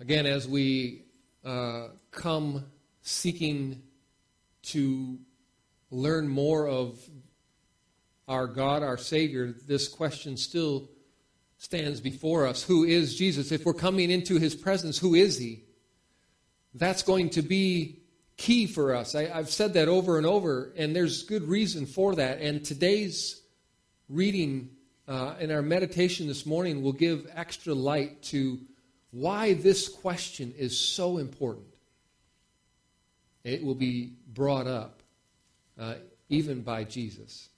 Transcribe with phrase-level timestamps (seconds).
[0.00, 1.04] Again, as we
[1.44, 2.64] uh, come
[3.02, 3.82] seeking
[4.62, 5.18] to
[5.90, 6.98] learn more of
[8.26, 10.90] our God, our Savior, this question still
[11.58, 12.62] stands before us.
[12.64, 13.52] Who is Jesus?
[13.52, 15.62] If we're coming into His presence, who is He?
[16.74, 18.00] That's going to be
[18.36, 19.14] key for us.
[19.14, 22.40] I, have said that over and over, and there's good reason for that.
[22.40, 23.42] And today's
[24.08, 24.70] reading
[25.06, 28.58] uh, and our meditation this morning will give extra light to
[29.14, 31.68] why this question is so important.
[33.44, 35.02] It will be brought up
[35.78, 35.94] uh,
[36.28, 37.48] even by Jesus.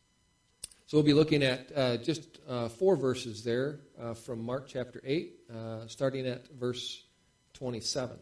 [0.87, 5.01] So we'll be looking at uh, just uh, four verses there uh, from Mark chapter
[5.03, 7.03] 8, uh, starting at verse
[7.55, 8.19] 27.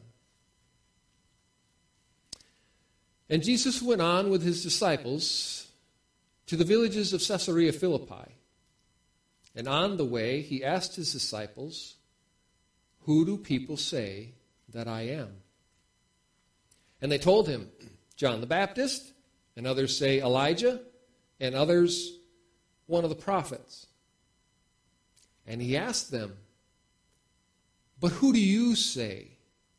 [3.29, 5.67] And Jesus went on with his disciples
[6.47, 8.37] to the villages of Caesarea Philippi.
[9.57, 11.97] And on the way, he asked his disciples,
[13.05, 14.33] Who do people say
[14.73, 15.29] that I am?
[17.01, 17.71] And they told him,
[18.17, 19.13] John the Baptist,
[19.57, 20.81] and others say Elijah,
[21.39, 22.19] and others
[22.87, 23.87] one of the prophets.
[25.47, 26.37] And he asked them,
[28.01, 29.29] But who do you say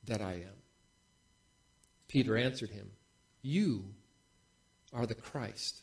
[0.05, 0.61] that I am?
[2.07, 2.91] Peter answered him,
[3.41, 3.85] You
[4.93, 5.81] are the Christ.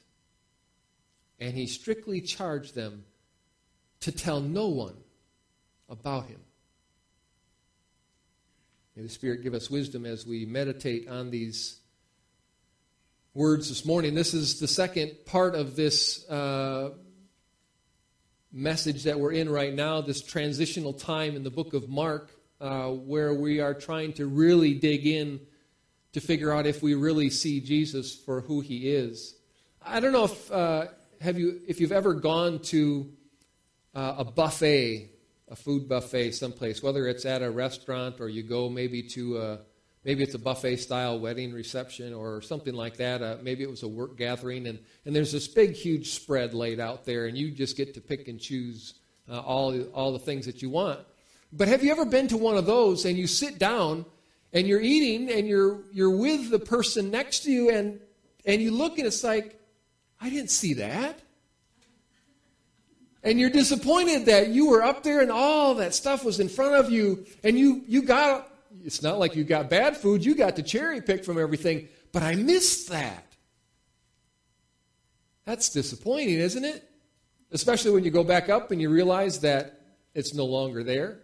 [1.40, 3.04] And he strictly charged them
[4.00, 4.96] to tell no one
[5.88, 6.38] about him.
[8.94, 11.80] May the Spirit give us wisdom as we meditate on these
[13.32, 14.14] words this morning.
[14.14, 16.90] This is the second part of this uh,
[18.52, 22.88] message that we're in right now, this transitional time in the book of Mark, uh,
[22.90, 25.40] where we are trying to really dig in
[26.12, 29.34] to figure out if we really see Jesus for who he is.
[29.80, 30.88] I don't know if uh,
[31.22, 33.10] have you if you've ever gone to
[33.94, 35.11] uh, a buffet,
[35.53, 39.58] a food buffet someplace, whether it's at a restaurant or you go maybe to a
[40.03, 43.22] maybe it's a buffet style wedding reception or something like that.
[43.22, 46.80] Uh, maybe it was a work gathering, and, and there's this big, huge spread laid
[46.80, 48.95] out there, and you just get to pick and choose
[49.30, 50.98] uh, all, all the things that you want.
[51.52, 54.07] But have you ever been to one of those and you sit down
[54.55, 58.01] and you're eating and you're, you're with the person next to you, and,
[58.46, 59.61] and you look and it's like,
[60.18, 61.20] I didn't see that.
[63.22, 66.74] And you're disappointed that you were up there and all that stuff was in front
[66.74, 68.52] of you, and you, you got
[68.84, 72.22] it's not like you got bad food, you got to cherry pick from everything, but
[72.22, 73.36] I missed that.
[75.44, 76.88] That's disappointing, isn't it?
[77.50, 79.80] Especially when you go back up and you realize that
[80.14, 81.18] it's no longer there.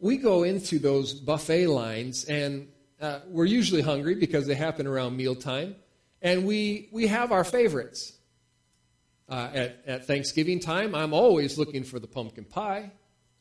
[0.00, 2.68] We go into those buffet lines and
[3.00, 5.76] uh, we're usually hungry because they happen around mealtime,
[6.22, 8.12] and we, we have our favorites.
[9.28, 12.90] Uh, at, at Thanksgiving time, I'm always looking for the pumpkin pie.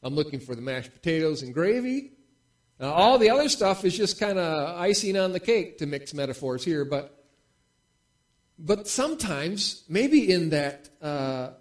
[0.04, 2.12] I'm looking for the mashed potatoes and gravy.
[2.80, 6.14] Now, all the other stuff is just kind of icing on the cake to mix
[6.14, 7.14] metaphors here, but
[8.60, 11.52] but sometimes, maybe in that uh,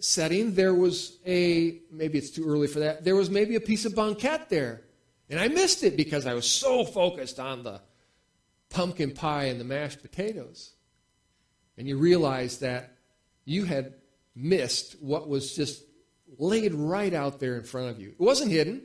[0.00, 3.04] setting, there was a maybe it's too early for that.
[3.04, 4.82] There was maybe a piece of banquette there,
[5.30, 7.80] and I missed it because I was so focused on the
[8.72, 10.72] pumpkin pie and the mashed potatoes.
[11.76, 12.96] And you realize that
[13.44, 13.94] you had
[14.34, 15.82] missed what was just
[16.38, 18.10] laid right out there in front of you.
[18.10, 18.82] It wasn't hidden,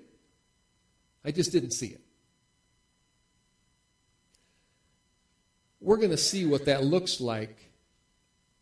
[1.24, 2.02] I just didn't see it.
[5.80, 7.72] We're going to see what that looks like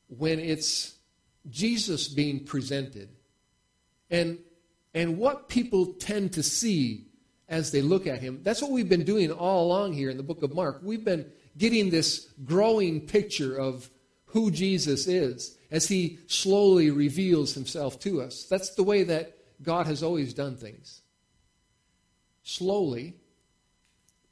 [0.07, 0.95] when it's
[1.49, 3.09] Jesus being presented.
[4.09, 4.39] And,
[4.93, 7.07] and what people tend to see
[7.47, 8.39] as they look at him.
[8.43, 10.79] That's what we've been doing all along here in the book of Mark.
[10.83, 13.89] We've been getting this growing picture of
[14.27, 18.45] who Jesus is as he slowly reveals himself to us.
[18.45, 21.01] That's the way that God has always done things.
[22.43, 23.15] Slowly,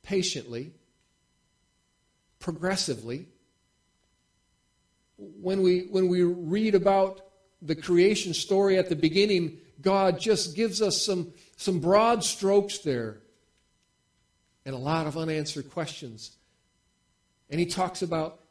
[0.01, 0.73] patiently,
[2.39, 3.27] progressively.
[5.17, 7.21] When we, when we read about
[7.61, 11.33] the creation story at the beginning, God just gives us some,
[11.63, 13.19] some broad strokes there
[14.65, 16.35] and a lot of unanswered questions.
[17.49, 18.41] And he talks about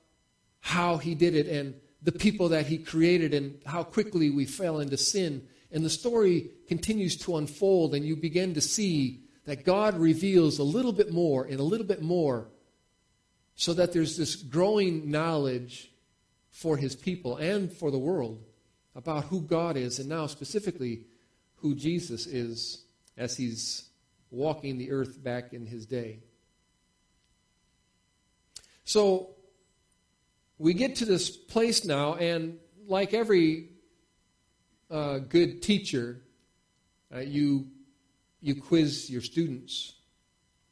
[0.60, 4.80] how he did it and the people that he created and how quickly we fell
[4.80, 5.46] into sin.
[5.70, 10.64] And the story continues to unfold, and you begin to see that God reveals a
[10.64, 12.48] little bit more and a little bit more
[13.56, 15.92] so that there's this growing knowledge
[16.50, 18.42] for his people and for the world
[18.94, 21.02] about who God is, and now specifically
[21.56, 22.84] who Jesus is
[23.16, 23.88] as he's
[24.30, 26.20] walking the earth back in his day.
[28.84, 29.34] So,
[30.58, 33.70] we get to this place now, and like every
[34.90, 36.22] uh, good teacher,
[37.14, 37.66] Uh, you,
[38.40, 40.00] you quiz your students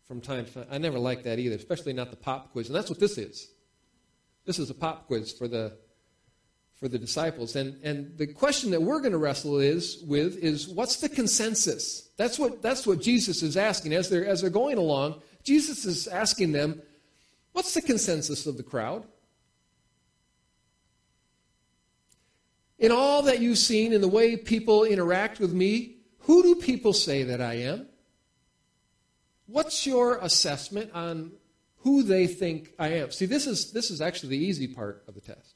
[0.09, 0.67] from time to time.
[0.71, 2.69] I never liked that either, especially not the pop quiz.
[2.69, 3.53] And that's what this is.
[4.47, 5.77] This is a pop quiz for the,
[6.81, 7.57] for the disciples.
[7.57, 12.09] And, and the question that we're going to wrestle is, with is what's the consensus?
[12.17, 13.93] That's what, that's what Jesus is asking.
[13.93, 16.81] As they're, as they're going along, Jesus is asking them,
[17.53, 19.05] what's the consensus of the crowd?
[22.79, 26.95] In all that you've seen, in the way people interact with me, who do people
[26.95, 27.89] say that I am?
[29.47, 31.33] What's your assessment on
[31.79, 33.11] who they think I am?
[33.11, 35.50] See, this is, this is actually the easy part of the test.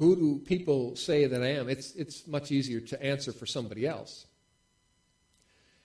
[0.00, 1.68] Who do people say that I am?
[1.68, 4.26] It's, it's much easier to answer for somebody else.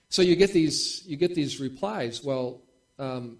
[0.08, 2.24] So you get these, you get these replies.
[2.24, 2.62] Well,
[2.98, 3.36] um,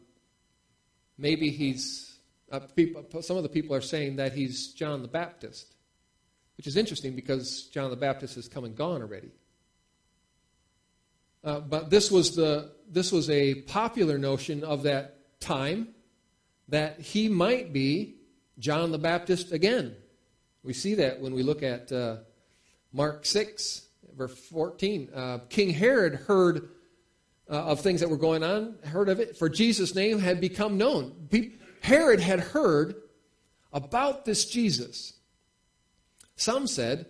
[1.16, 2.18] maybe he's
[2.52, 5.74] uh, people, some of the people are saying that he's John the Baptist,
[6.58, 9.30] which is interesting because John the Baptist has come and gone already.
[11.42, 15.88] Uh, but this was, the, this was a popular notion of that time
[16.68, 18.16] that he might be
[18.58, 19.96] John the Baptist again.
[20.66, 22.16] We see that when we look at uh,
[22.92, 23.86] Mark 6,
[24.16, 25.10] verse 14.
[25.14, 26.70] Uh, King Herod heard
[27.48, 30.76] uh, of things that were going on, heard of it, for Jesus' name had become
[30.76, 31.28] known.
[31.82, 32.96] Herod had heard
[33.72, 35.12] about this Jesus.
[36.34, 37.06] Some said,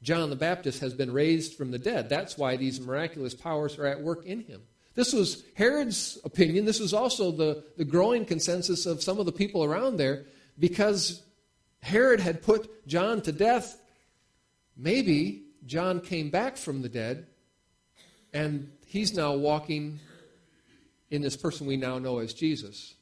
[0.00, 2.08] John the Baptist has been raised from the dead.
[2.08, 4.62] That's why these miraculous powers are at work in him.
[4.94, 6.64] This was Herod's opinion.
[6.64, 10.26] This was also the, the growing consensus of some of the people around there
[10.60, 11.23] because
[11.84, 13.78] Herod had put John to death.
[14.74, 17.26] Maybe John came back from the dead
[18.32, 20.00] and he's now walking
[21.10, 22.94] in this person we now know as Jesus.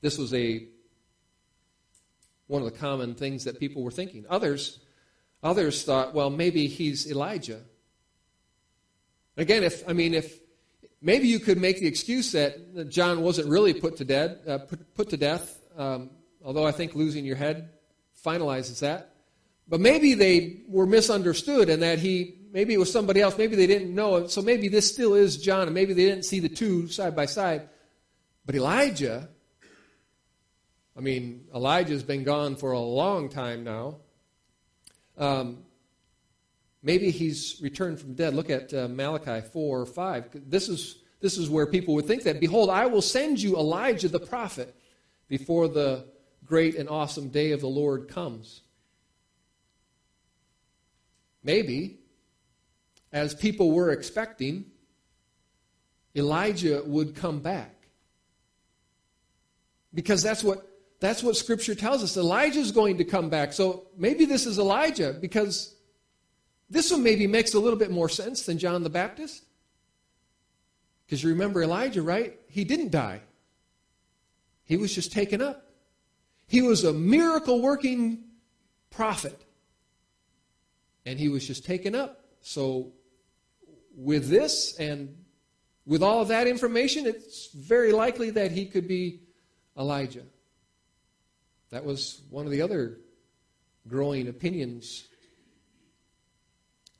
[0.00, 0.68] This was a
[2.46, 4.24] one of the common things that people were thinking.
[4.30, 4.78] Others,
[5.42, 7.62] others thought, well, maybe he's Elijah.
[9.36, 10.38] Again, if I mean, if
[11.02, 14.94] maybe you could make the excuse that John wasn't really put to death, uh, put,
[14.94, 15.58] put, to death.
[15.76, 16.10] Um,
[16.46, 17.68] although I think losing your head
[18.24, 19.12] finalizes that.
[19.68, 23.36] But maybe they were misunderstood, and that he maybe it was somebody else.
[23.36, 24.26] Maybe they didn't know.
[24.28, 27.26] So maybe this still is John, and maybe they didn't see the two side by
[27.26, 27.68] side.
[28.46, 29.28] But Elijah
[30.96, 33.96] I mean, Elijah's been gone for a long time now.
[35.18, 35.58] Um,
[36.82, 38.34] maybe he's returned from dead.
[38.34, 40.28] Look at uh, Malachi 4 or 5.
[40.48, 42.40] This is, this is where people would think that.
[42.40, 44.74] Behold, I will send you Elijah the prophet
[45.28, 46.06] before the
[46.46, 48.62] great and awesome day of the Lord comes.
[51.42, 51.98] Maybe,
[53.12, 54.66] as people were expecting,
[56.14, 57.74] Elijah would come back.
[59.94, 62.16] Because that's what that's what Scripture tells us.
[62.16, 63.52] Elijah is going to come back.
[63.52, 65.74] So maybe this is Elijah because
[66.70, 69.44] this one maybe makes a little bit more sense than John the Baptist.
[71.04, 72.38] Because you remember Elijah, right?
[72.48, 73.20] He didn't die,
[74.64, 75.65] he was just taken up.
[76.46, 78.24] He was a miracle working
[78.90, 79.44] prophet.
[81.04, 82.20] And he was just taken up.
[82.40, 82.92] So,
[83.96, 85.16] with this and
[85.86, 89.20] with all of that information, it's very likely that he could be
[89.78, 90.24] Elijah.
[91.70, 92.98] That was one of the other
[93.88, 95.06] growing opinions.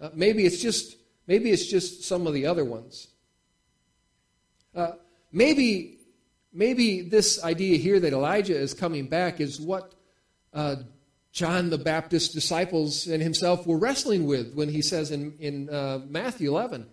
[0.00, 3.08] Uh, maybe it's just maybe it's just some of the other ones.
[4.74, 4.92] Uh,
[5.32, 5.98] maybe
[6.56, 9.94] maybe this idea here that Elijah is coming back is what
[10.52, 10.76] uh,
[11.32, 16.00] John the Baptist's disciples and himself were wrestling with when he says in, in uh,
[16.08, 16.86] Matthew 11.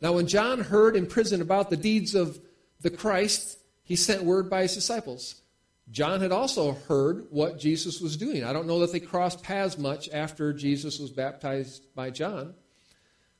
[0.00, 2.38] Now, when John heard in prison about the deeds of
[2.80, 5.42] the Christ, he sent word by his disciples
[5.90, 8.44] John had also heard what Jesus was doing.
[8.44, 12.54] I don't know that they crossed paths much after Jesus was baptized by John.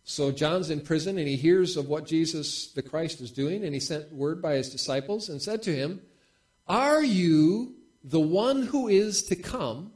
[0.09, 3.75] So John's in prison and he hears of what Jesus the Christ is doing, and
[3.75, 6.00] he sent word by his disciples and said to him,
[6.67, 9.93] Are you the one who is to come,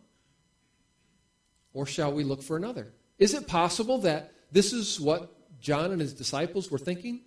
[1.72, 2.92] or shall we look for another?
[3.18, 7.22] Is it possible that this is what John and his disciples were thinking?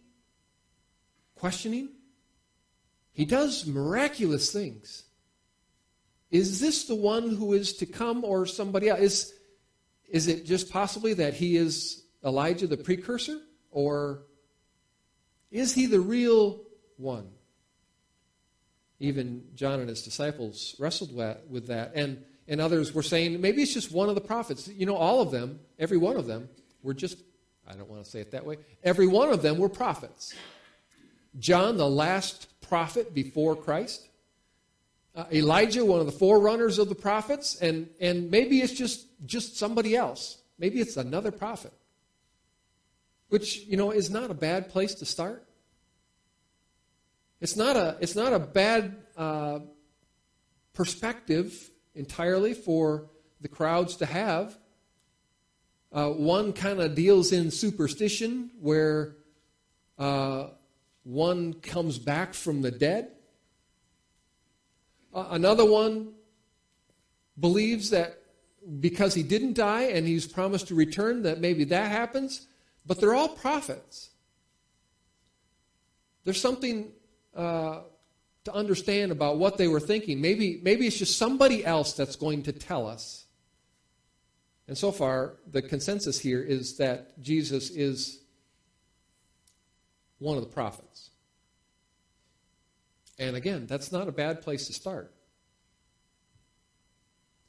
[1.34, 1.89] Questioning?
[3.13, 5.06] He does miraculous things.
[6.30, 9.00] Is this the one who is to come or somebody else?
[9.00, 9.34] Is,
[10.08, 13.39] is it just possibly that he is Elijah the precursor?
[13.72, 14.24] Or
[15.51, 16.62] is he the real
[16.98, 17.29] one?
[19.00, 21.13] Even John and his disciples wrestled
[21.50, 21.91] with that.
[21.96, 24.67] And, and others were saying maybe it's just one of the prophets.
[24.67, 26.50] You know, all of them, every one of them,
[26.82, 27.17] were just,
[27.67, 30.34] I don't want to say it that way, every one of them were prophets.
[31.38, 34.08] John, the last prophet before Christ,
[35.15, 39.58] uh, Elijah, one of the forerunners of the prophets, and, and maybe it's just, just
[39.58, 40.38] somebody else.
[40.58, 41.74] Maybe it's another prophet.
[43.29, 45.46] Which, you know, is not a bad place to start.
[47.41, 49.60] It's not a, it's not a bad uh,
[50.74, 53.10] perspective entirely for
[53.41, 54.58] the crowds to have.
[55.91, 59.15] Uh, one kind of deals in superstition, where
[59.98, 60.48] uh,
[61.03, 63.12] one comes back from the dead.
[65.13, 66.13] Uh, another one
[67.39, 68.22] believes that
[68.79, 72.48] because he didn't die and he's promised to return, that maybe that happens.
[72.86, 74.12] But they're all prophets.
[76.24, 76.92] There's something
[77.36, 77.80] uh,
[78.46, 80.22] to understand about what they were thinking.
[80.22, 83.25] Maybe, maybe it's just somebody else that's going to tell us.
[84.68, 88.20] And so far, the consensus here is that Jesus is
[90.20, 91.12] one of the prophets.
[93.18, 95.12] And again, that's not a bad place to start.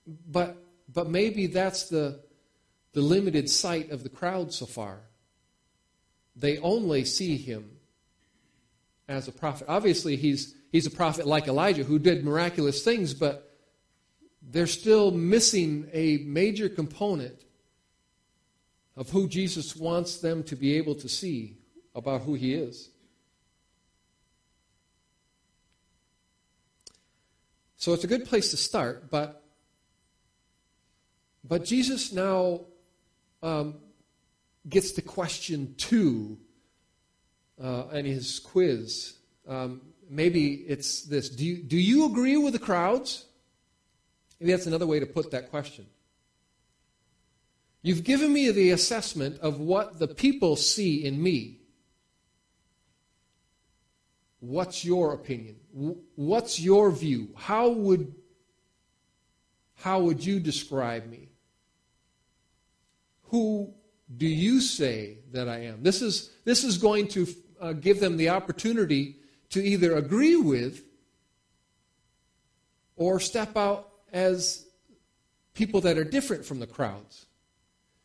[0.06, 0.56] But,
[0.92, 2.20] but maybe that's the,
[2.92, 5.00] the limited sight of the crowd so far.
[6.36, 7.70] They only see him
[9.08, 9.66] as a prophet.
[9.68, 13.56] Obviously, he's, he's a prophet like Elijah who did miraculous things, but
[14.42, 17.42] they're still missing a major component
[18.96, 21.56] of who Jesus wants them to be able to see
[21.94, 22.90] about who he is.
[27.76, 29.42] So it's a good place to start, but
[31.48, 32.62] but Jesus now
[33.42, 33.76] um,
[34.68, 36.38] gets to question two
[37.62, 39.14] uh, in his quiz.
[39.48, 43.26] Um, maybe it's this do you, do you agree with the crowds?
[44.40, 45.86] Maybe that's another way to put that question.
[47.82, 51.60] You've given me the assessment of what the people see in me.
[54.40, 55.56] What's your opinion?
[56.16, 57.28] What's your view?
[57.36, 58.14] How would,
[59.76, 61.28] how would you describe me?
[63.30, 63.72] Who
[64.14, 65.82] do you say that I am?
[65.82, 67.26] This is, this is going to
[67.60, 69.16] uh, give them the opportunity
[69.50, 70.84] to either agree with
[72.96, 74.66] or step out as
[75.54, 77.26] people that are different from the crowds.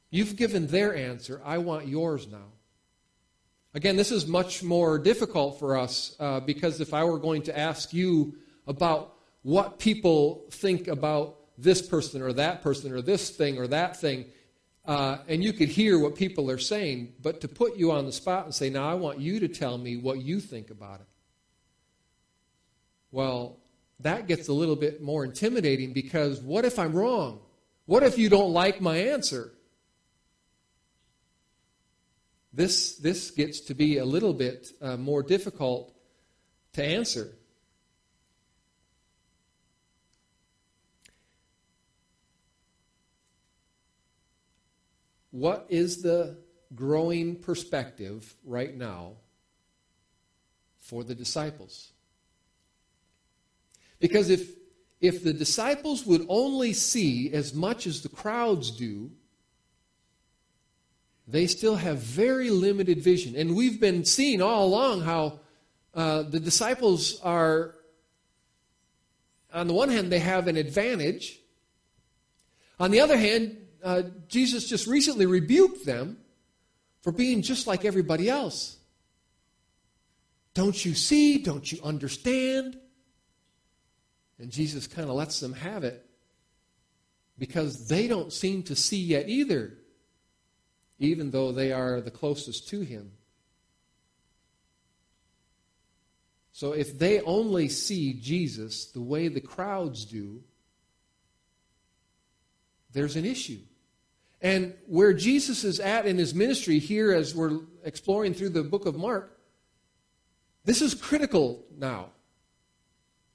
[0.10, 1.42] You've given their answer.
[1.46, 2.52] I want yours now.
[3.74, 7.58] Again, this is much more difficult for us uh, because if I were going to
[7.58, 8.36] ask you
[8.68, 14.00] about what people think about this person or that person or this thing or that
[14.00, 14.26] thing,
[14.86, 18.12] uh, and you could hear what people are saying, but to put you on the
[18.12, 21.08] spot and say, now I want you to tell me what you think about it.
[23.12, 23.60] Well,
[24.00, 27.42] that gets a little bit more intimidating because what if I'm wrong?
[27.86, 29.52] What if you don't like my answer?
[32.54, 35.94] This, this gets to be a little bit uh, more difficult
[36.74, 37.34] to answer.
[45.32, 46.38] What is the
[46.76, 49.14] growing perspective right now
[50.78, 51.92] for the disciples?
[54.00, 54.50] Because if,
[55.00, 59.12] if the disciples would only see as much as the crowds do,
[61.28, 63.36] they still have very limited vision.
[63.36, 65.40] And we've been seeing all along how
[65.94, 67.76] uh, the disciples are,
[69.54, 71.40] on the one hand, they have an advantage.
[72.80, 76.18] On the other hand, uh, Jesus just recently rebuked them
[77.02, 78.78] for being just like everybody else.
[80.54, 81.38] Don't you see?
[81.38, 82.78] Don't you understand?
[84.40, 86.06] And Jesus kind of lets them have it
[87.38, 89.74] because they don't seem to see yet either,
[91.00, 93.12] even though they are the closest to Him.
[96.54, 100.44] So if they only see Jesus the way the crowds do,
[102.94, 103.62] there's an issue.
[104.42, 108.86] And where Jesus is at in his ministry here, as we're exploring through the book
[108.86, 109.40] of Mark,
[110.66, 112.10] this is critical now.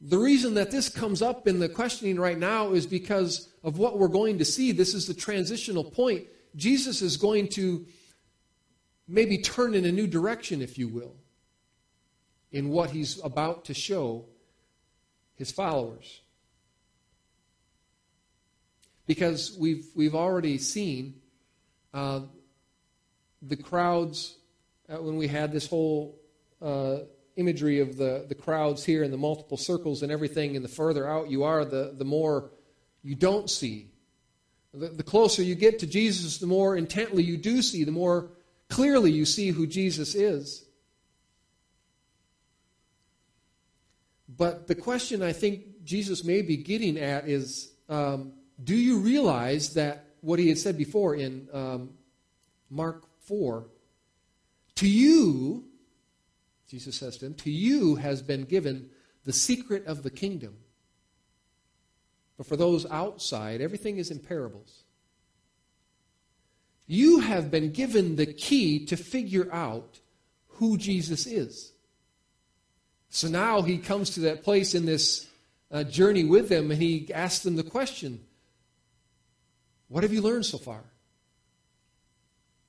[0.01, 3.99] The reason that this comes up in the questioning right now is because of what
[3.99, 4.73] we're going to see.
[4.73, 6.27] This is the transitional point.
[6.57, 7.87] Jesus is going to
[9.09, 11.15] maybe turn in a new direction, if you will,
[12.51, 14.27] in what he's about to show
[15.37, 16.21] his followers
[19.07, 21.15] because we've, we've already seen
[21.95, 22.21] uh,
[23.43, 24.37] the crowds
[24.89, 26.21] uh, when we had this whole
[26.61, 26.99] uh,
[27.37, 31.09] imagery of the, the crowds here and the multiple circles and everything, and the further
[31.09, 32.51] out you are, the, the more
[33.03, 33.91] you don't see.
[34.75, 38.31] The, the closer you get to Jesus, the more intently you do see, the more
[38.69, 40.65] clearly you see who Jesus is.
[44.29, 48.33] But the question I think Jesus may be getting at is um,
[48.63, 51.91] do you realize that what he had said before in um,
[52.71, 53.67] Mark 4
[54.77, 55.65] To you,
[56.69, 58.91] Jesus says to him, to you has been given
[59.25, 60.57] the secret of the kingdom.
[62.37, 64.85] But for those outside, everything is in parables.
[66.87, 70.01] You have been given the key to figure out
[70.49, 71.73] who Jesus is.
[73.11, 75.29] So now he comes to that place in this
[75.71, 78.21] uh, journey with them and he asks them the question
[79.89, 80.83] What have you learned so far?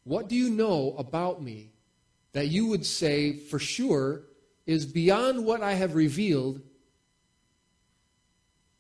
[0.04, 1.72] What do you know about me
[2.34, 4.24] that you would say for sure
[4.66, 6.62] is beyond what I have revealed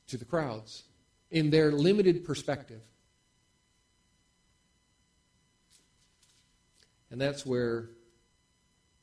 [0.07, 0.83] to the crowds
[1.31, 2.81] in their limited perspective?
[7.09, 7.89] And that's where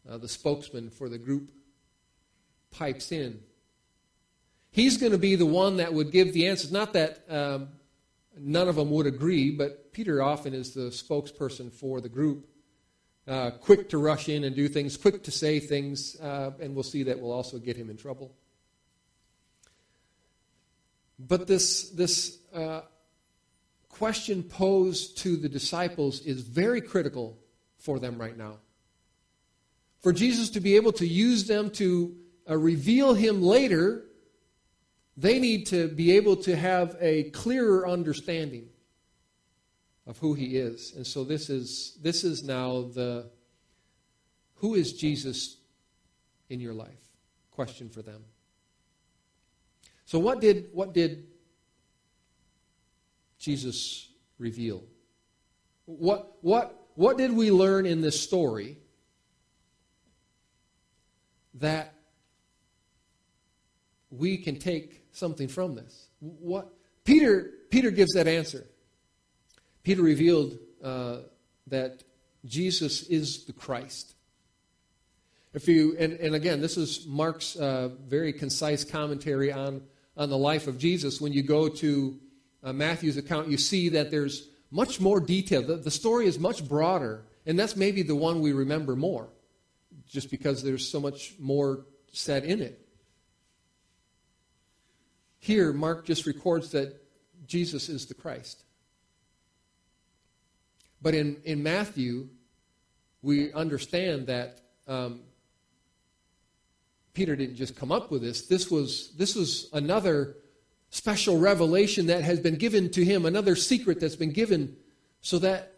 [0.09, 1.51] uh, the spokesman for the group
[2.71, 3.41] pipes in.
[4.71, 6.73] He's going to be the one that would give the answers.
[6.73, 7.69] Not that um,
[8.39, 12.47] none of them would agree, but Peter often is the spokesperson for the group.
[13.27, 16.83] Uh, quick to rush in and do things, quick to say things, uh, and we'll
[16.83, 18.35] see that will also get him in trouble.
[21.19, 22.83] But this, this uh,
[23.89, 27.39] question posed to the disciples is very critical
[27.79, 28.59] for them right now.
[30.03, 32.15] For Jesus to be able to use them to
[32.49, 34.05] uh, reveal him later,
[35.17, 38.69] they need to be able to have a clearer understanding
[40.07, 40.93] of who he is.
[40.97, 43.31] And so this is this is now the
[44.57, 45.57] who is Jesus
[46.49, 46.89] in your life?
[47.51, 48.25] Question for them.
[50.05, 51.27] So what did what did
[53.39, 54.83] Jesus reveal?
[55.87, 58.79] What what what did we learn in this story
[61.55, 61.95] that
[64.11, 66.09] we can take something from this?
[66.21, 66.69] What
[67.05, 68.67] Peter Peter gives that answer.
[69.83, 71.19] Peter revealed uh,
[71.67, 72.03] that
[72.45, 74.15] Jesus is the Christ.
[75.53, 79.83] If you and, and again, this is Mark's uh, very concise commentary on
[80.17, 81.21] on the life of Jesus.
[81.21, 82.19] When you go to
[82.63, 85.63] uh, Matthew's account, you see that there's much more detail.
[85.63, 89.29] The, the story is much broader, and that's maybe the one we remember more,
[90.09, 92.84] just because there's so much more said in it.
[95.45, 96.99] Here, Mark just records that
[97.47, 98.65] Jesus is the Christ.
[101.03, 102.31] But in, in Matthew,
[103.21, 105.21] we understand that um,
[107.13, 108.47] Peter didn't just come up with this.
[108.47, 110.37] This was, this was another
[110.89, 114.75] special revelation that has been given to him, another secret that's been given
[115.21, 115.75] so that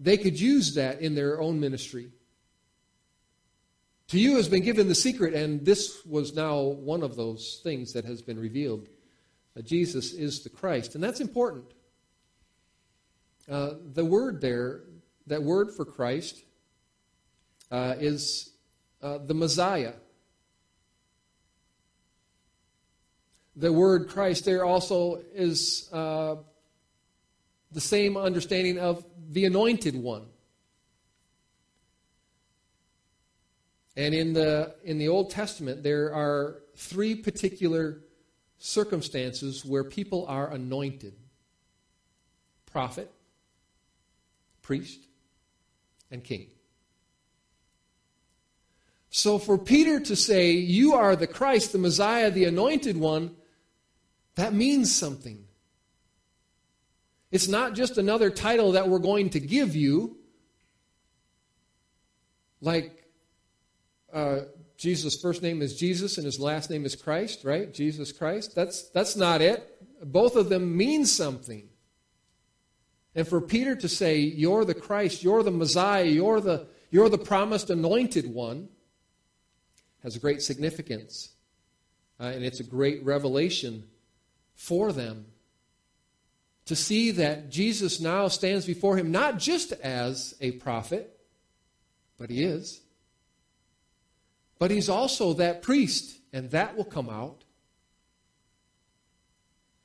[0.00, 2.10] they could use that in their own ministry.
[4.08, 7.92] To you has been given the secret, and this was now one of those things
[7.92, 8.88] that has been revealed.
[9.54, 10.94] That Jesus is the Christ.
[10.94, 11.66] And that's important.
[13.50, 14.82] Uh, the word there,
[15.26, 16.42] that word for Christ,
[17.70, 18.50] uh, is
[19.02, 19.94] uh, the Messiah.
[23.58, 26.36] the word Christ there also is uh,
[27.72, 30.26] the same understanding of the anointed one.
[33.98, 37.98] And in the, in the Old Testament, there are three particular
[38.58, 41.14] circumstances where people are anointed
[42.64, 43.10] prophet,
[44.62, 45.00] priest,
[46.12, 46.46] and king.
[49.10, 53.34] So for Peter to say, You are the Christ, the Messiah, the anointed one,
[54.36, 55.44] that means something.
[57.32, 60.18] It's not just another title that we're going to give you,
[62.60, 62.97] like
[64.12, 64.40] uh,
[64.76, 67.72] Jesus' first name is Jesus and his last name is Christ, right?
[67.72, 68.54] Jesus Christ.
[68.54, 69.76] That's, that's not it.
[70.02, 71.68] Both of them mean something.
[73.14, 77.18] And for Peter to say, You're the Christ, you're the Messiah, you're the, you're the
[77.18, 78.68] promised anointed one,
[80.02, 81.30] has a great significance.
[82.20, 83.84] Uh, and it's a great revelation
[84.54, 85.26] for them
[86.66, 91.18] to see that Jesus now stands before him not just as a prophet,
[92.18, 92.80] but he is,
[94.58, 97.44] but he's also that priest, and that will come out.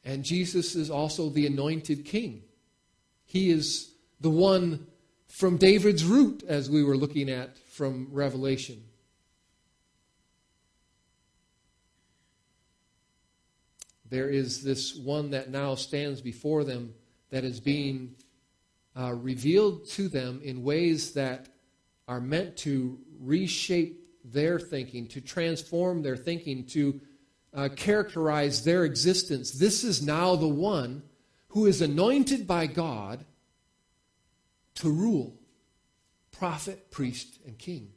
[0.03, 2.43] And Jesus is also the anointed king.
[3.25, 4.87] He is the one
[5.27, 8.83] from David's root, as we were looking at from Revelation.
[14.13, 16.93] there is this one that now stands before them
[17.31, 18.13] that is being
[18.95, 21.49] uh, revealed to them in ways that
[22.07, 24.02] are meant to reshape
[24.33, 26.99] their thinking, to transform their thinking, to
[27.53, 29.51] uh, characterize their existence.
[29.51, 31.03] This is now the one
[31.49, 33.25] who is anointed by God
[34.75, 35.37] to rule
[36.31, 37.89] prophet, priest, and king.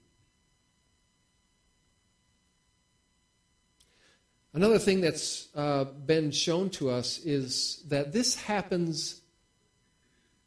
[4.53, 9.21] Another thing that's uh, been shown to us is that this happens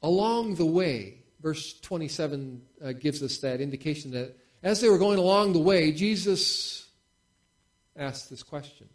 [0.02, 1.19] along the way.
[1.41, 5.91] Verse 27 uh, gives us that indication that as they were going along the way,
[5.91, 6.87] Jesus
[7.95, 8.87] asked this question.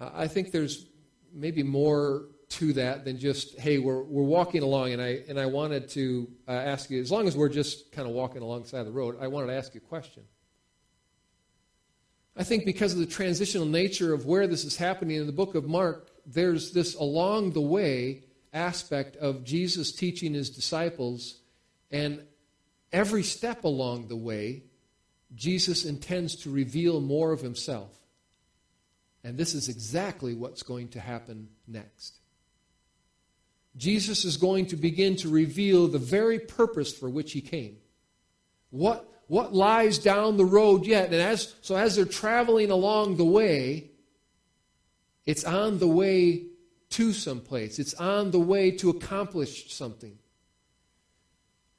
[0.00, 0.86] I think there's
[1.32, 5.46] maybe more to that than just, hey, we're, we're walking along, and I, and I
[5.46, 8.92] wanted to uh, ask you, as long as we're just kind of walking alongside the
[8.92, 10.24] road, I wanted to ask you a question.
[12.36, 15.54] I think because of the transitional nature of where this is happening in the book
[15.54, 21.40] of Mark, there's this along the way aspect of Jesus teaching his disciples,
[21.90, 22.22] and
[22.92, 24.64] every step along the way,
[25.34, 27.90] Jesus intends to reveal more of himself.
[29.24, 32.18] And this is exactly what's going to happen next.
[33.76, 37.76] Jesus is going to begin to reveal the very purpose for which he came.
[38.70, 41.06] What what lies down the road yet.
[41.06, 43.90] And as, so as they're traveling along the way,
[45.24, 46.48] it's on the way
[46.90, 50.18] to someplace, it's on the way to accomplish something.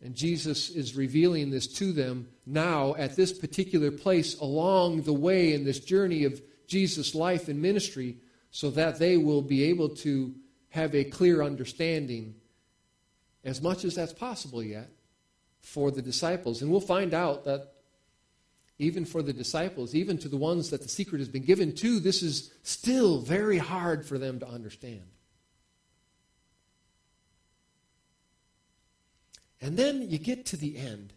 [0.04, 5.54] And Jesus is revealing this to them now at this particular place along the way
[5.54, 8.18] in this journey of Jesus' life and ministry
[8.52, 10.36] so that they will be able to
[10.70, 12.36] have a clear understanding,
[13.46, 14.89] as much as that's possible yet,
[15.62, 16.62] for the disciples.
[16.62, 17.72] And we'll find out that
[18.80, 22.02] even for the disciples, even to the ones that the secret has been given to,
[22.02, 25.04] this is still very hard for them to understand.
[29.63, 31.13] And then you get to the end.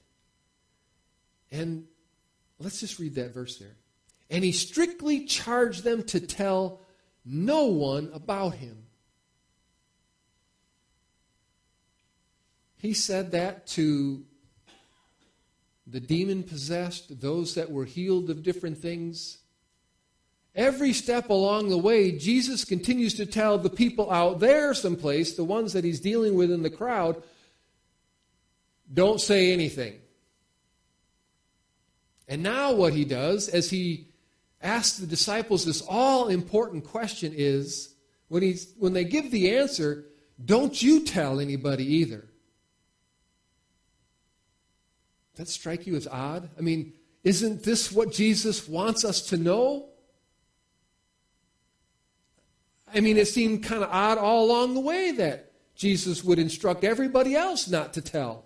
[1.50, 1.87] And
[2.61, 3.74] let's just read that verse there.
[4.30, 6.80] And he strictly charged them to tell
[7.24, 8.85] no one about him.
[12.78, 14.24] He said that to
[15.85, 19.38] the demon possessed, those that were healed of different things.
[20.54, 25.42] Every step along the way, Jesus continues to tell the people out there someplace, the
[25.42, 27.20] ones that he's dealing with in the crowd,
[28.92, 30.01] don't say anything.
[32.29, 34.09] And now, what he does, as he
[34.61, 37.94] asks the disciples this all important question, is
[38.29, 40.07] when, he's, when they give the answer,
[40.44, 42.27] don't you tell anybody either
[45.37, 46.49] that strike you as odd?
[46.59, 49.90] I mean, isn't this what Jesus wants us to know?
[52.92, 56.85] I mean, it seemed kind of odd all along the way that Jesus would instruct
[56.85, 58.45] everybody else not to tell.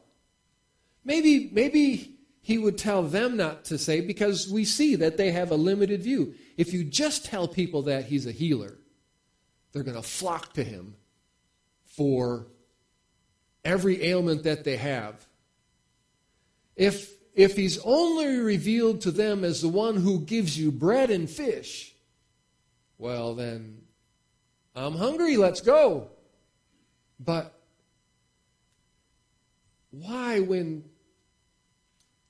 [1.05, 5.51] Maybe, maybe he would tell them not to say because we see that they have
[5.51, 6.35] a limited view.
[6.57, 8.79] If you just tell people that he's a healer,
[9.73, 10.97] they're going to flock to him
[11.85, 12.47] for
[13.65, 15.27] every ailment that they have.
[16.77, 21.29] If, if he's only revealed to them as the one who gives you bread and
[21.29, 21.95] fish,
[22.99, 23.83] well, then
[24.75, 26.09] I'm hungry, let's go.
[27.19, 27.60] But
[29.91, 30.85] why, when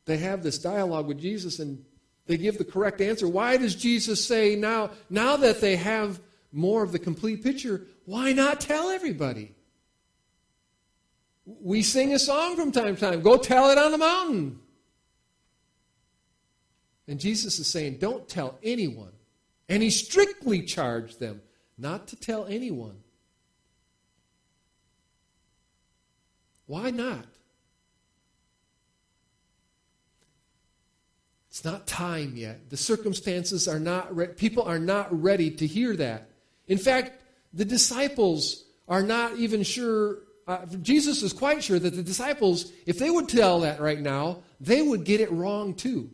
[0.06, 1.84] they have this dialogue with Jesus and
[2.26, 6.20] they give the correct answer, why does Jesus say now, now that they have
[6.52, 9.54] more of the complete picture, why not tell everybody?
[11.44, 13.22] We sing a song from time to time.
[13.22, 14.60] Go tell it on the mountain.
[17.08, 19.12] And Jesus is saying, don't tell anyone.
[19.68, 21.42] And he strictly charged them
[21.76, 22.98] not to tell anyone.
[26.66, 27.26] Why not?
[31.50, 32.70] It's not time yet.
[32.70, 36.30] The circumstances are not re- people are not ready to hear that.
[36.68, 42.02] In fact, the disciples are not even sure uh, Jesus is quite sure that the
[42.02, 46.10] disciples, if they would tell that right now, they would get it wrong too.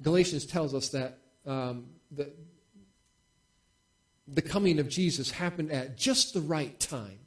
[0.00, 2.30] Galatians tells us that um, the,
[4.28, 7.18] the coming of Jesus happened at just the right time.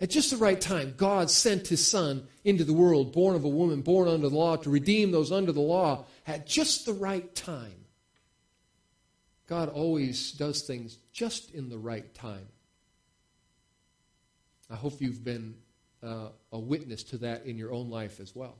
[0.00, 3.48] At just the right time, God sent his Son into the world, born of a
[3.48, 7.34] woman, born under the law, to redeem those under the law at just the right
[7.34, 7.86] time.
[9.46, 12.48] God always does things just in the right time.
[14.68, 15.54] I hope you've been
[16.02, 18.56] uh, a witness to that in your own life as well.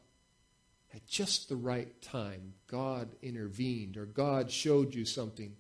[0.94, 5.56] At just the right time, God intervened or God showed you something.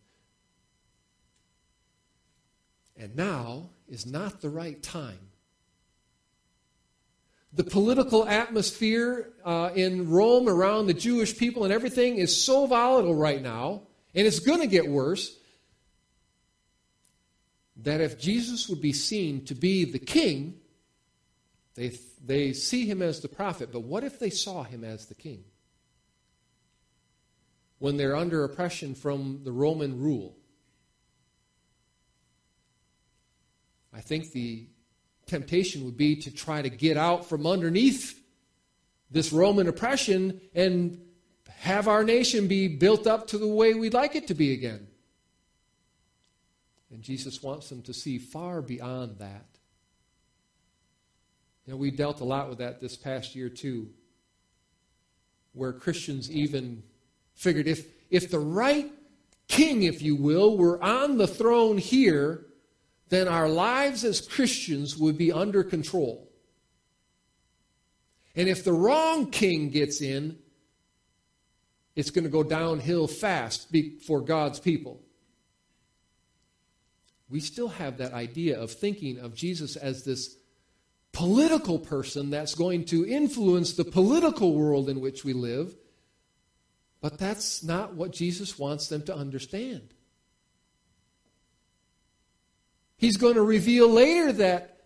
[2.96, 5.18] And now is not the right time.
[7.56, 13.14] The political atmosphere uh, in Rome around the Jewish people and everything is so volatile
[13.14, 13.82] right now
[14.14, 15.36] and it's going to get worse.
[17.76, 20.58] that if Jesus would be seen to be the king,
[21.74, 21.92] they,
[22.24, 25.44] they see him as the prophet, but what if they saw him as the king?
[27.78, 30.36] When they're under oppression from the Roman rule.
[33.92, 34.66] I think the
[35.26, 38.20] temptation would be to try to get out from underneath
[39.10, 41.00] this Roman oppression and
[41.48, 44.86] have our nation be built up to the way we'd like it to be again.
[46.90, 49.46] And Jesus wants them to see far beyond that.
[51.66, 53.88] You know, we dealt a lot with that this past year, too,
[55.52, 56.84] where Christians even
[57.34, 58.92] figured if, if the right
[59.48, 62.46] king, if you will, were on the throne here,
[63.08, 66.28] then our lives as Christians would be under control.
[68.34, 70.38] And if the wrong king gets in,
[71.94, 73.74] it's going to go downhill fast
[74.06, 75.00] for God's people.
[77.28, 80.36] We still have that idea of thinking of Jesus as this
[81.12, 85.74] political person that's going to influence the political world in which we live.
[87.00, 89.94] But that's not what Jesus wants them to understand.
[92.96, 94.78] He's going to reveal later that,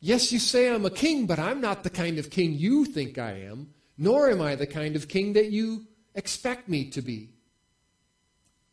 [0.00, 3.18] yes, you say I'm a king, but I'm not the kind of king you think
[3.18, 7.34] I am, nor am I the kind of king that you expect me to be.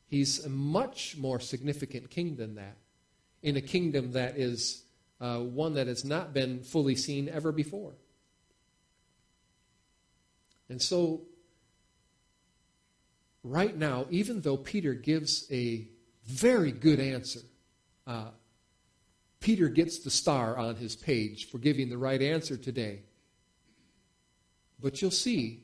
[0.08, 2.78] He's a much more significant king than that,
[3.44, 4.84] in a kingdom that is
[5.20, 7.94] uh, one that has not been fully seen ever before.
[10.70, 11.24] And so,
[13.44, 15.88] right now, even though Peter gives a
[16.26, 17.42] very good answer,
[18.08, 18.30] uh,
[19.40, 23.02] Peter gets the star on his page for giving the right answer today.
[24.80, 25.64] But you'll see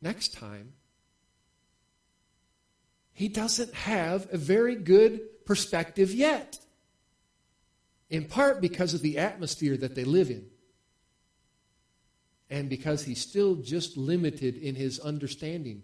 [0.00, 0.72] next time,
[3.12, 6.58] he doesn't have a very good perspective yet.
[8.10, 10.46] In part because of the atmosphere that they live in.
[12.50, 15.82] And because he's still just limited in his understanding.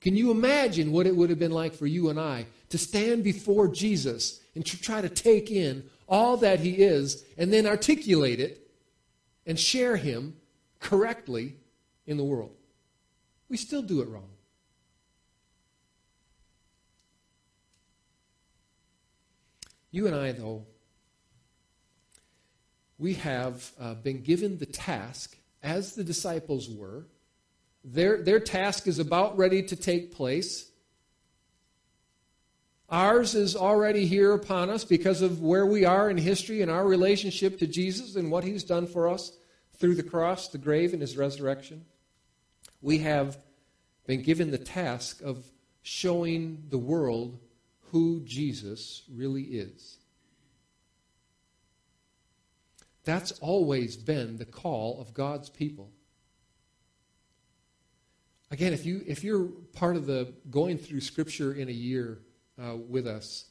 [0.00, 3.24] Can you imagine what it would have been like for you and I to stand
[3.24, 8.40] before Jesus and to try to take in all that he is and then articulate
[8.40, 8.68] it
[9.46, 10.34] and share him
[10.80, 11.54] correctly
[12.08, 12.56] in the world?
[13.48, 14.30] We still do it wrong.
[19.92, 20.66] You and I, though,
[22.98, 27.06] we have uh, been given the task, as the disciples were.
[27.84, 30.67] Their, their task is about ready to take place.
[32.90, 36.86] Ours is already here upon us because of where we are in history and our
[36.86, 39.36] relationship to Jesus and what he's done for us
[39.76, 41.84] through the cross, the grave, and his resurrection
[42.80, 43.36] we have
[44.06, 45.44] been given the task of
[45.82, 47.38] showing the world
[47.90, 49.98] who Jesus really is.
[53.04, 55.90] That's always been the call of God's people.
[58.50, 62.18] Again, if, you, if you're part of the going through Scripture in a year
[62.62, 63.46] uh, with us,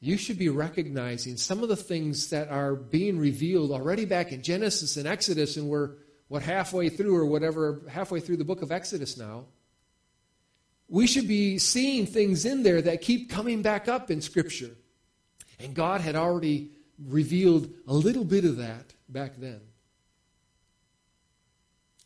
[0.00, 4.42] you should be recognizing some of the things that are being revealed already back in
[4.42, 5.90] Genesis and Exodus, and we're
[6.28, 9.46] what, halfway through or whatever, halfway through the book of Exodus now,
[10.88, 14.70] we should be seeing things in there that keep coming back up in Scripture.
[15.58, 16.70] And God had already
[17.06, 19.60] revealed a little bit of that back then.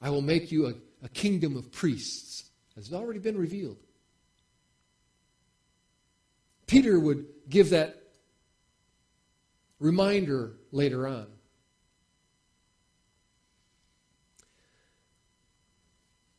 [0.01, 2.45] I will make you a, a kingdom of priests.
[2.75, 3.77] Has already been revealed.
[6.67, 8.03] Peter would give that
[9.79, 11.27] reminder later on.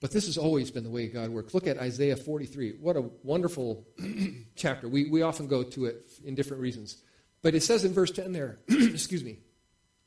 [0.04, 1.54] But this has always been the way God works.
[1.54, 2.74] Look at Isaiah 43.
[2.82, 3.88] What a wonderful
[4.58, 4.90] chapter.
[4.90, 6.98] We, we often go to it in different reasons.
[7.42, 9.40] But it says in verse 10 there, excuse me,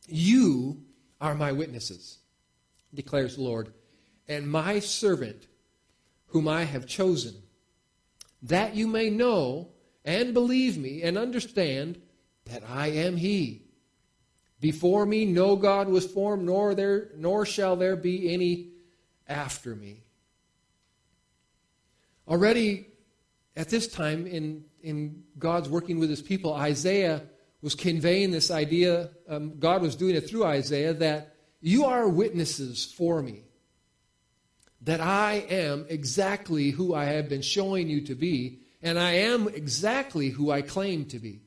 [0.07, 0.83] You
[1.18, 2.18] are my witnesses,
[2.92, 3.72] declares the Lord,
[4.29, 5.46] and my servant,
[6.26, 7.35] whom I have chosen,
[8.42, 9.68] that you may know
[10.07, 12.01] and believe me and understand
[12.47, 13.66] that I am He.
[14.61, 18.71] Before me no God was formed, nor, there, nor shall there be any
[19.29, 20.05] after me.
[22.27, 22.87] Already
[23.57, 27.23] at this time in, in God's working with his people, Isaiah
[27.62, 32.85] was conveying this idea, um, God was doing it through Isaiah, that you are witnesses
[32.85, 33.42] for me.
[34.83, 39.49] That I am exactly who I have been showing you to be, and I am
[39.49, 41.41] exactly who I claim to be.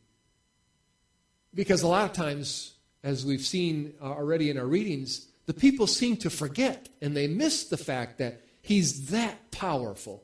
[1.53, 5.87] Because a lot of times, as we've seen uh, already in our readings, the people
[5.87, 10.23] seem to forget and they miss the fact that he's that powerful.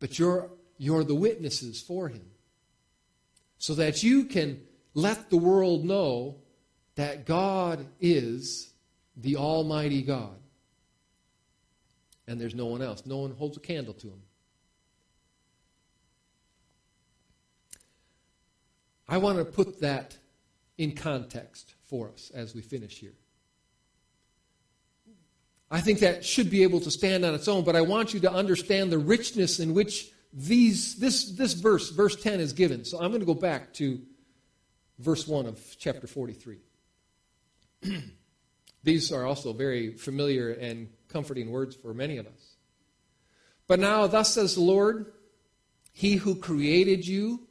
[0.00, 2.26] But you're, you're the witnesses for him.
[3.58, 4.60] so that you can
[4.92, 6.36] let the world know
[6.96, 8.72] that God is
[9.16, 10.36] the Almighty God.
[12.26, 13.06] And there's no one else.
[13.06, 14.22] No one holds a candle to him.
[19.14, 20.18] I want to put that
[20.76, 23.14] in context for us as we finish here.
[25.70, 28.18] I think that should be able to stand on its own, but I want you
[28.18, 32.84] to understand the richness in which these, this, this verse, verse 10, is given.
[32.84, 34.00] So I'm going to go back to
[34.98, 36.58] verse 1 of chapter 43.
[38.82, 42.56] These are also very familiar and comforting words for many of us.
[43.68, 45.12] But now, thus says the Lord,
[45.92, 47.46] He who created you,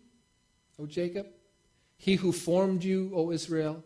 [0.77, 1.27] O Jacob,
[1.97, 3.83] He who formed you, O Israel,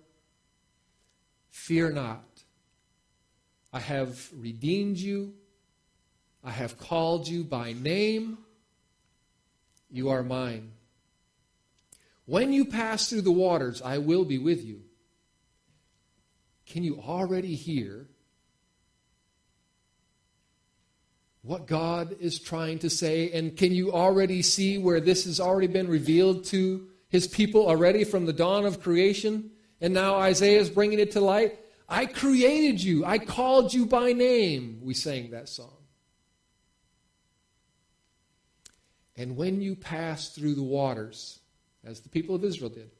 [1.49, 2.23] fear not.
[3.71, 5.33] I have redeemed you.
[6.43, 8.37] I have called you by name.
[9.91, 10.71] You are mine.
[12.25, 14.81] When you pass through the waters, I will be with you.
[16.65, 18.07] Can you already hear
[21.41, 23.31] what God is trying to say?
[23.31, 28.03] And can you already see where this has already been revealed to his people already
[28.03, 29.51] from the dawn of creation?
[29.81, 31.59] And now Isaiah is bringing it to light.
[31.89, 34.79] I created you, I called you by name.
[34.83, 35.73] We sang that song.
[39.15, 41.39] And when you pass through the waters,
[41.83, 42.91] as the people of Israel did,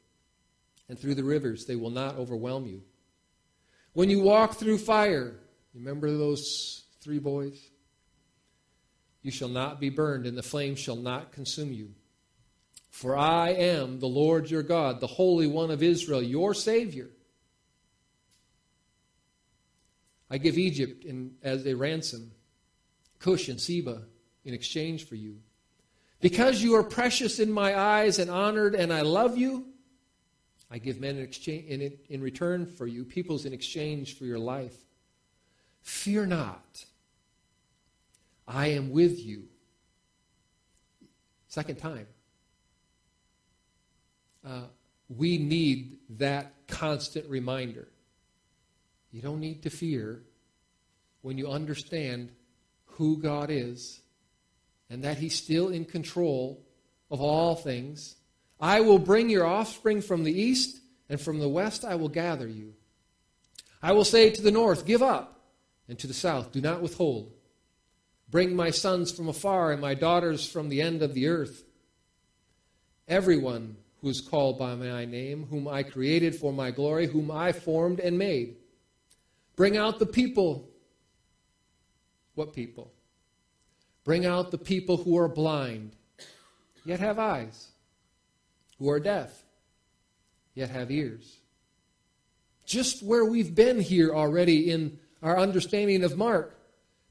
[0.89, 2.81] and through the rivers, they will not overwhelm you.
[3.93, 5.35] When you walk through fire,
[5.73, 7.59] remember those three boys?
[9.21, 11.93] You shall not be burned, and the flame shall not consume you.
[12.97, 17.11] For I am the Lord your God, the Holy One of Israel, your Savior.
[20.31, 22.31] I give Egypt in, as a ransom,
[23.19, 24.01] Cush and Seba
[24.45, 25.37] in exchange for you.
[26.21, 29.67] Because you are precious in my eyes and honored, and I love you,
[30.71, 34.39] I give men in, exchange, in, in return for you, peoples in exchange for your
[34.39, 34.75] life.
[35.83, 36.83] Fear not.
[38.47, 39.43] I am with you.
[41.47, 42.07] Second time.
[44.47, 44.61] Uh,
[45.09, 47.87] we need that constant reminder.
[49.11, 50.23] You don't need to fear
[51.21, 52.31] when you understand
[52.85, 53.99] who God is
[54.89, 56.63] and that He's still in control
[57.11, 58.15] of all things.
[58.59, 60.79] I will bring your offspring from the east,
[61.09, 62.73] and from the west I will gather you.
[63.81, 65.41] I will say to the north, Give up,
[65.89, 67.33] and to the south, Do not withhold.
[68.29, 71.63] Bring my sons from afar and my daughters from the end of the earth.
[73.07, 77.51] Everyone who is called by my name, whom I created for my glory, whom I
[77.51, 78.57] formed and made.
[79.55, 80.69] Bring out the people.
[82.35, 82.91] What people?
[84.03, 85.91] Bring out the people who are blind,
[86.85, 87.69] yet have eyes,
[88.77, 89.43] who are deaf,
[90.53, 91.39] yet have ears.
[92.65, 96.53] Just where we've been here already in our understanding of Mark.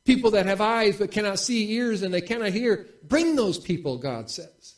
[0.05, 2.87] People that have eyes but cannot see, ears and they cannot hear.
[3.03, 4.75] Bring those people, God says.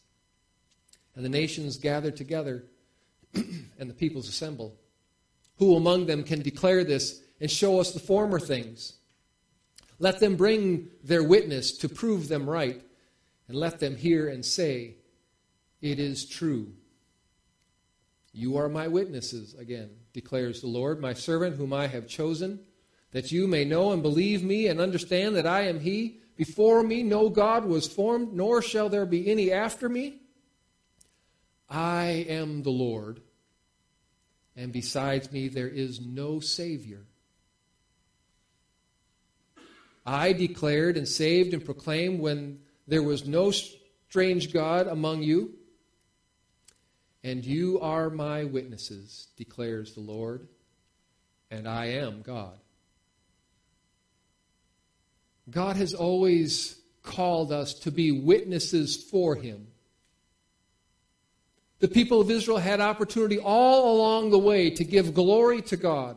[1.18, 2.62] And the nations gather together
[3.34, 4.76] and the peoples assemble.
[5.56, 8.92] Who among them can declare this and show us the former things?
[9.98, 12.80] Let them bring their witness to prove them right,
[13.48, 14.94] and let them hear and say,
[15.82, 16.72] It is true.
[18.32, 22.60] You are my witnesses, again, declares the Lord, my servant whom I have chosen,
[23.10, 26.20] that you may know and believe me and understand that I am He.
[26.36, 30.20] Before me no God was formed, nor shall there be any after me.
[31.68, 33.20] I am the Lord,
[34.56, 37.04] and besides me there is no Savior.
[40.06, 45.54] I declared and saved and proclaimed when there was no strange God among you.
[47.22, 50.48] And you are my witnesses, declares the Lord,
[51.50, 52.58] and I am God.
[55.50, 59.66] God has always called us to be witnesses for Him.
[61.80, 66.16] The people of Israel had opportunity all along the way to give glory to God,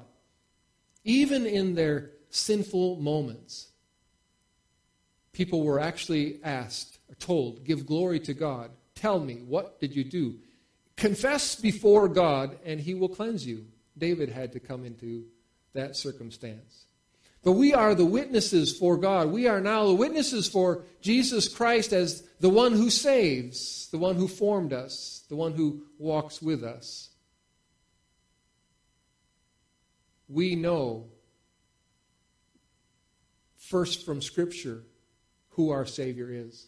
[1.03, 3.71] even in their sinful moments
[5.33, 8.71] people were actually asked, or told, give glory to God.
[8.95, 10.35] Tell me, what did you do?
[10.95, 13.65] Confess before God, and he will cleanse you.
[13.97, 15.25] David had to come into
[15.73, 16.85] that circumstance.
[17.43, 19.29] But we are the witnesses for God.
[19.29, 24.15] We are now the witnesses for Jesus Christ as the one who saves, the one
[24.15, 27.09] who formed us, the one who walks with us.
[30.29, 31.07] We know,
[33.57, 34.83] first from Scripture,
[35.49, 36.67] who our Savior is.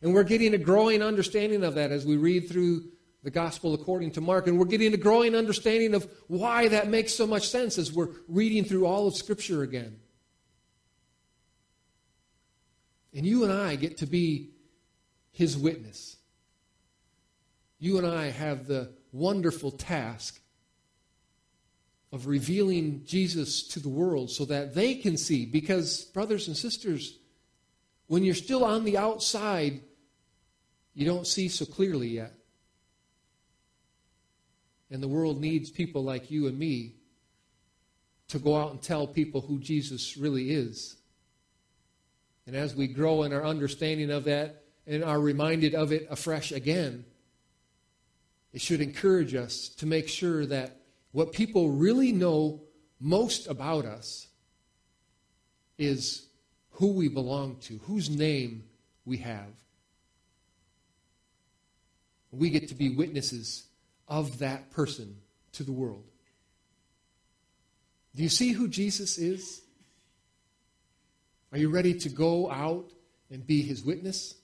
[0.00, 2.84] And we're getting a growing understanding of that as we read through
[3.26, 7.12] the gospel according to Mark, and we're getting a growing understanding of why that makes
[7.12, 9.98] so much sense as we're reading through all of Scripture again.
[13.12, 14.50] And you and I get to be
[15.32, 16.18] his witness.
[17.80, 20.40] You and I have the wonderful task
[22.12, 25.46] of revealing Jesus to the world so that they can see.
[25.46, 27.18] Because, brothers and sisters,
[28.06, 29.80] when you're still on the outside,
[30.94, 32.32] you don't see so clearly yet.
[34.90, 36.94] And the world needs people like you and me
[38.28, 40.96] to go out and tell people who Jesus really is.
[42.46, 46.52] And as we grow in our understanding of that and are reminded of it afresh
[46.52, 47.04] again,
[48.52, 50.80] it should encourage us to make sure that
[51.12, 52.62] what people really know
[53.00, 54.28] most about us
[55.78, 56.26] is
[56.70, 58.64] who we belong to, whose name
[59.04, 59.48] we have.
[62.30, 63.65] We get to be witnesses
[64.08, 65.16] of that person
[65.52, 66.04] to the world.
[68.14, 69.62] Do you see who Jesus is?
[71.52, 72.90] Are you ready to go out
[73.30, 74.34] and be his witness?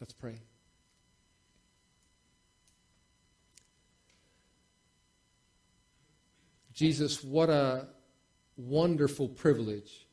[0.00, 0.36] Let's pray.
[6.72, 7.86] Jesus, what a
[8.56, 10.06] wonderful privilege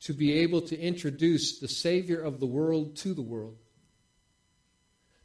[0.00, 3.56] to be able to introduce the Savior of the world to the world.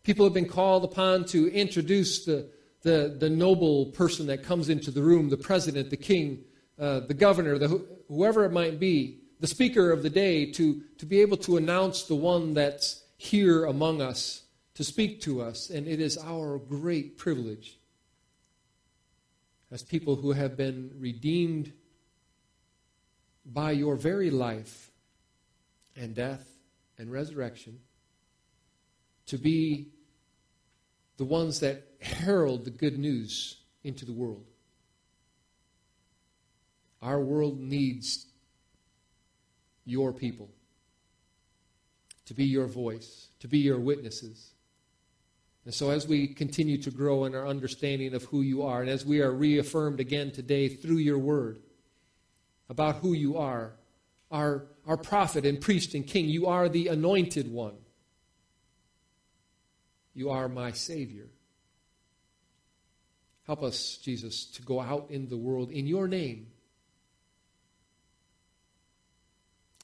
[0.05, 2.47] People have been called upon to introduce the,
[2.83, 6.43] the, the noble person that comes into the room, the president, the king,
[6.79, 11.07] uh, the governor, the, whoever it might be, the speaker of the day, to, to
[11.07, 14.43] be able to announce the one that's here among us,
[14.75, 15.71] to speak to us.
[15.71, 17.79] And it is our great privilege
[19.71, 21.73] as people who have been redeemed
[23.43, 24.91] by your very life
[25.95, 26.47] and death
[26.99, 27.79] and resurrection
[29.25, 29.87] to be
[31.17, 34.43] the ones that herald the good news into the world.
[37.01, 38.25] Our world needs
[39.85, 40.49] your people
[42.25, 44.51] to be your voice, to be your witnesses.
[45.63, 48.89] And so, as we continue to grow in our understanding of who you are, and
[48.89, 51.59] as we are reaffirmed again today through your word
[52.69, 53.73] about who you are,
[54.31, 57.75] our, our prophet and priest and king, you are the anointed one.
[60.15, 61.27] You are my Savior.
[63.45, 66.47] Help us, Jesus, to go out in the world in your name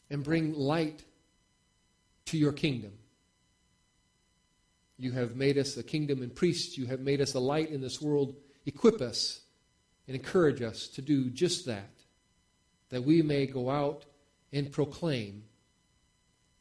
[0.10, 1.04] and bring light
[2.26, 2.94] to your kingdom.
[4.98, 6.78] You have made us a kingdom and priests.
[6.78, 8.36] You have made us a light in this world.
[8.66, 9.42] Equip us
[10.08, 11.92] and encourage us to do just that,
[12.90, 14.06] that we may go out
[14.54, 15.44] and proclaim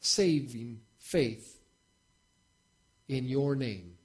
[0.01, 1.60] saving faith
[3.11, 4.00] in your name.